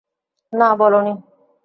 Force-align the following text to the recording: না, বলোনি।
না, 0.53 0.69
বলোনি। 0.75 1.13